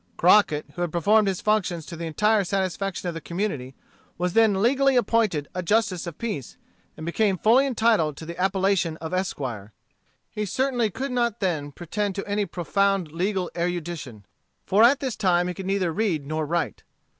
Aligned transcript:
Crockett, 0.17 0.65
who 0.73 0.81
had 0.81 0.91
performed 0.91 1.27
his 1.27 1.41
functions 1.41 1.85
to 1.85 1.95
the 1.95 2.07
entire 2.07 2.43
satisfaction 2.43 3.07
of 3.07 3.13
the 3.13 3.21
community, 3.21 3.75
then 4.17 4.53
was 4.53 4.59
legally 4.63 4.95
appointed 4.95 5.47
a 5.53 5.61
justice 5.61 6.07
of 6.07 6.17
peace, 6.17 6.57
and 6.97 7.05
became 7.05 7.37
fully 7.37 7.67
entitled 7.67 8.17
to 8.17 8.25
the 8.25 8.35
appellation 8.39 8.97
of 8.97 9.13
esquire. 9.13 9.73
He 10.31 10.47
certainly 10.47 10.89
could 10.89 11.11
not 11.11 11.39
then 11.39 11.71
pretend 11.71 12.15
to 12.15 12.25
any 12.25 12.47
profound 12.47 13.11
legal 13.11 13.51
erudition, 13.55 14.25
for 14.65 14.83
at 14.83 15.01
this 15.01 15.15
time 15.15 15.47
he 15.47 15.53
could 15.53 15.67
neither 15.67 15.93
read 15.93 16.25
nor 16.25 16.47
write. 16.47 16.81